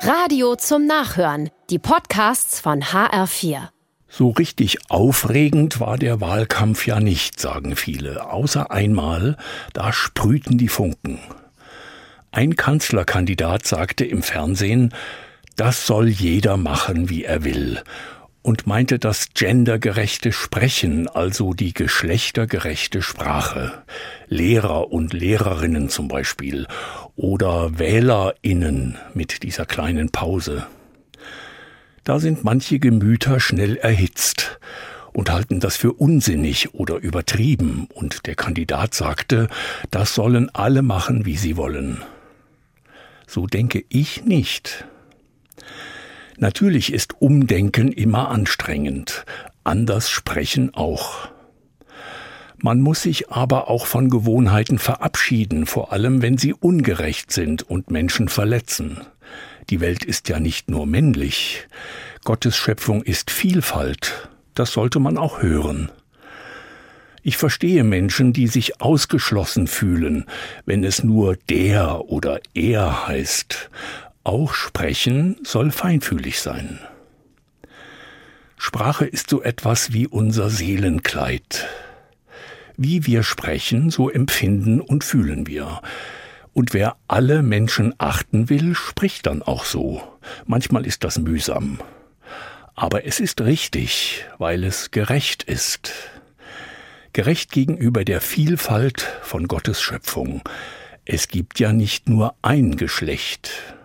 Radio 0.00 0.56
zum 0.56 0.86
Nachhören. 0.86 1.50
Die 1.70 1.78
Podcasts 1.78 2.60
von 2.60 2.82
HR4. 2.82 3.68
So 4.08 4.28
richtig 4.28 4.90
aufregend 4.90 5.80
war 5.80 5.98
der 5.98 6.20
Wahlkampf 6.20 6.86
ja 6.86 7.00
nicht, 7.00 7.40
sagen 7.40 7.76
viele, 7.76 8.30
außer 8.30 8.70
einmal, 8.70 9.36
da 9.72 9.92
sprühten 9.92 10.58
die 10.58 10.68
Funken. 10.68 11.18
Ein 12.30 12.56
Kanzlerkandidat 12.56 13.66
sagte 13.66 14.04
im 14.04 14.22
Fernsehen, 14.22 14.94
das 15.56 15.86
soll 15.86 16.08
jeder 16.08 16.56
machen, 16.56 17.08
wie 17.08 17.24
er 17.24 17.44
will, 17.44 17.82
und 18.46 18.64
meinte 18.64 19.00
das 19.00 19.30
gendergerechte 19.34 20.30
Sprechen, 20.30 21.08
also 21.08 21.52
die 21.52 21.74
geschlechtergerechte 21.74 23.02
Sprache. 23.02 23.82
Lehrer 24.28 24.92
und 24.92 25.12
Lehrerinnen 25.12 25.88
zum 25.88 26.06
Beispiel 26.06 26.68
oder 27.16 27.80
Wählerinnen 27.80 28.98
mit 29.14 29.42
dieser 29.42 29.66
kleinen 29.66 30.10
Pause. 30.10 30.64
Da 32.04 32.20
sind 32.20 32.44
manche 32.44 32.78
Gemüter 32.78 33.40
schnell 33.40 33.78
erhitzt 33.78 34.60
und 35.12 35.28
halten 35.28 35.58
das 35.58 35.76
für 35.76 35.94
unsinnig 35.94 36.72
oder 36.72 36.98
übertrieben, 36.98 37.88
und 37.94 38.28
der 38.28 38.36
Kandidat 38.36 38.94
sagte, 38.94 39.48
das 39.90 40.14
sollen 40.14 40.54
alle 40.54 40.82
machen, 40.82 41.26
wie 41.26 41.36
sie 41.36 41.56
wollen. 41.56 42.00
So 43.26 43.48
denke 43.48 43.84
ich 43.88 44.24
nicht. 44.24 44.86
Natürlich 46.38 46.92
ist 46.92 47.20
Umdenken 47.20 47.92
immer 47.92 48.30
anstrengend, 48.30 49.24
anders 49.64 50.10
sprechen 50.10 50.74
auch. 50.74 51.28
Man 52.58 52.80
muss 52.80 53.02
sich 53.02 53.30
aber 53.30 53.68
auch 53.68 53.86
von 53.86 54.10
Gewohnheiten 54.10 54.78
verabschieden, 54.78 55.66
vor 55.66 55.92
allem 55.92 56.22
wenn 56.22 56.38
sie 56.38 56.52
ungerecht 56.54 57.30
sind 57.30 57.62
und 57.62 57.90
Menschen 57.90 58.28
verletzen. 58.28 59.00
Die 59.70 59.80
Welt 59.80 60.04
ist 60.04 60.28
ja 60.28 60.40
nicht 60.40 60.70
nur 60.70 60.86
männlich. 60.86 61.66
Gottes 62.24 62.56
Schöpfung 62.56 63.02
ist 63.02 63.30
Vielfalt. 63.30 64.28
Das 64.54 64.72
sollte 64.72 65.00
man 65.00 65.18
auch 65.18 65.42
hören. 65.42 65.90
Ich 67.22 67.36
verstehe 67.36 67.82
Menschen, 67.82 68.32
die 68.32 68.46
sich 68.46 68.80
ausgeschlossen 68.80 69.66
fühlen, 69.66 70.26
wenn 70.64 70.84
es 70.84 71.02
nur 71.02 71.36
der 71.48 72.08
oder 72.08 72.40
er 72.54 73.08
heißt. 73.08 73.68
Auch 74.26 74.54
sprechen 74.54 75.36
soll 75.44 75.70
feinfühlig 75.70 76.40
sein. 76.40 76.80
Sprache 78.58 79.04
ist 79.04 79.30
so 79.30 79.40
etwas 79.40 79.92
wie 79.92 80.08
unser 80.08 80.50
Seelenkleid. 80.50 81.68
Wie 82.76 83.06
wir 83.06 83.22
sprechen, 83.22 83.88
so 83.88 84.10
empfinden 84.10 84.80
und 84.80 85.04
fühlen 85.04 85.46
wir. 85.46 85.80
Und 86.54 86.74
wer 86.74 86.96
alle 87.06 87.42
Menschen 87.42 87.94
achten 87.98 88.48
will, 88.48 88.74
spricht 88.74 89.26
dann 89.26 89.42
auch 89.42 89.64
so. 89.64 90.02
Manchmal 90.44 90.86
ist 90.86 91.04
das 91.04 91.18
mühsam. 91.20 91.78
Aber 92.74 93.06
es 93.06 93.20
ist 93.20 93.42
richtig, 93.42 94.24
weil 94.38 94.64
es 94.64 94.90
gerecht 94.90 95.44
ist. 95.44 95.92
Gerecht 97.12 97.52
gegenüber 97.52 98.04
der 98.04 98.20
Vielfalt 98.20 99.02
von 99.22 99.46
Gottes 99.46 99.80
Schöpfung. 99.80 100.42
Es 101.04 101.28
gibt 101.28 101.60
ja 101.60 101.72
nicht 101.72 102.08
nur 102.08 102.34
ein 102.42 102.76
Geschlecht. 102.76 103.75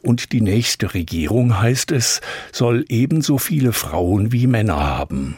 Und 0.00 0.32
die 0.32 0.40
nächste 0.40 0.94
Regierung, 0.94 1.60
heißt 1.60 1.92
es, 1.92 2.20
soll 2.52 2.84
ebenso 2.88 3.38
viele 3.38 3.72
Frauen 3.72 4.32
wie 4.32 4.46
Männer 4.46 4.76
haben 4.76 5.36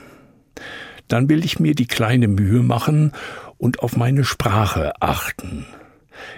dann 1.10 1.28
will 1.28 1.44
ich 1.44 1.58
mir 1.58 1.74
die 1.74 1.86
kleine 1.86 2.28
Mühe 2.28 2.62
machen 2.62 3.12
und 3.58 3.80
auf 3.80 3.96
meine 3.96 4.24
Sprache 4.24 4.92
achten. 5.00 5.66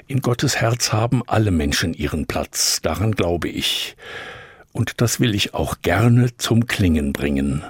In 0.07 0.21
Gottes 0.21 0.57
Herz 0.57 0.93
haben 0.93 1.23
alle 1.27 1.51
Menschen 1.51 1.95
ihren 1.95 2.27
Platz, 2.27 2.81
daran 2.83 3.13
glaube 3.13 3.49
ich. 3.49 3.97
Und 4.73 5.01
das 5.01 5.21
will 5.21 5.35
ich 5.35 5.55
auch 5.55 5.83
gerne 5.83 6.37
zum 6.37 6.67
Klingen 6.67 7.13
bringen. 7.13 7.63